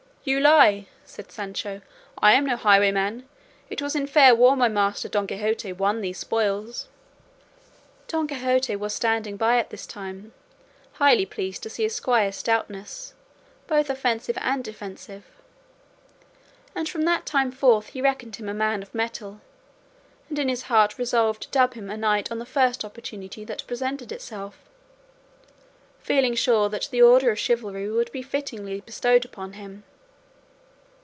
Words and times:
"You 0.23 0.39
lie," 0.39 0.85
said 1.03 1.31
Sancho, 1.31 1.81
"I 2.19 2.33
am 2.33 2.45
no 2.45 2.55
highwayman; 2.55 3.27
it 3.71 3.81
was 3.81 3.95
in 3.95 4.05
fair 4.05 4.35
war 4.35 4.55
my 4.55 4.67
master 4.67 5.09
Don 5.09 5.25
Quixote 5.25 5.73
won 5.73 6.01
these 6.01 6.19
spoils." 6.19 6.87
Don 8.07 8.27
Quixote 8.27 8.75
was 8.75 8.93
standing 8.93 9.35
by 9.35 9.57
at 9.57 9.71
the 9.71 9.77
time, 9.77 10.31
highly 10.93 11.25
pleased 11.25 11.63
to 11.63 11.71
see 11.71 11.81
his 11.81 11.95
squire's 11.95 12.35
stoutness, 12.35 13.15
both 13.65 13.89
offensive 13.89 14.37
and 14.41 14.63
defensive, 14.63 15.23
and 16.75 16.87
from 16.87 17.01
that 17.01 17.25
time 17.25 17.51
forth 17.51 17.87
he 17.87 17.99
reckoned 17.99 18.35
him 18.35 18.47
a 18.47 18.53
man 18.53 18.83
of 18.83 18.93
mettle, 18.93 19.41
and 20.29 20.37
in 20.37 20.49
his 20.49 20.61
heart 20.61 20.99
resolved 20.99 21.41
to 21.41 21.49
dub 21.49 21.73
him 21.73 21.89
a 21.89 21.97
knight 21.97 22.31
on 22.31 22.37
the 22.37 22.45
first 22.45 22.85
opportunity 22.85 23.43
that 23.43 23.65
presented 23.65 24.11
itself, 24.11 24.59
feeling 25.97 26.35
sure 26.35 26.69
that 26.69 26.89
the 26.91 27.01
order 27.01 27.31
of 27.31 27.39
chivalry 27.39 27.89
would 27.89 28.11
be 28.11 28.21
fittingly 28.21 28.81
bestowed 28.81 29.25
upon 29.25 29.53
him. 29.53 29.83